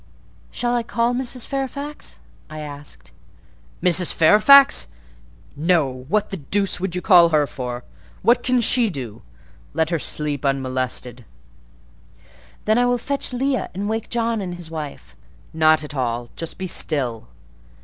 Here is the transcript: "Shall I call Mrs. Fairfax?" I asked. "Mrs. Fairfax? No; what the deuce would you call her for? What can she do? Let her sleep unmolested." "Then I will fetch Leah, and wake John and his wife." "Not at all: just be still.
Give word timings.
"Shall 0.49 0.73
I 0.73 0.81
call 0.81 1.13
Mrs. 1.13 1.45
Fairfax?" 1.45 2.17
I 2.49 2.61
asked. 2.61 3.11
"Mrs. 3.83 4.11
Fairfax? 4.11 4.87
No; 5.55 6.05
what 6.09 6.31
the 6.31 6.37
deuce 6.37 6.79
would 6.79 6.95
you 6.95 7.03
call 7.03 7.29
her 7.29 7.45
for? 7.45 7.83
What 8.23 8.41
can 8.41 8.61
she 8.61 8.89
do? 8.89 9.21
Let 9.75 9.91
her 9.91 9.99
sleep 9.99 10.43
unmolested." 10.43 11.23
"Then 12.65 12.79
I 12.79 12.85
will 12.87 12.97
fetch 12.97 13.31
Leah, 13.31 13.69
and 13.75 13.87
wake 13.87 14.09
John 14.09 14.41
and 14.41 14.55
his 14.55 14.71
wife." 14.71 15.15
"Not 15.53 15.83
at 15.83 15.93
all: 15.93 16.31
just 16.35 16.57
be 16.57 16.65
still. 16.65 17.27